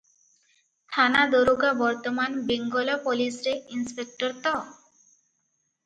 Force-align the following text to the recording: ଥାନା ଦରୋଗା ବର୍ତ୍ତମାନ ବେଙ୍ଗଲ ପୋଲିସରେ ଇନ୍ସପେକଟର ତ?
ଥାନା 0.95 1.25
ଦରୋଗା 1.33 1.75
ବର୍ତ୍ତମାନ 1.83 2.43
ବେଙ୍ଗଲ 2.49 2.99
ପୋଲିସରେ 3.07 3.57
ଇନ୍ସପେକଟର 3.79 4.35
ତ? 4.45 4.59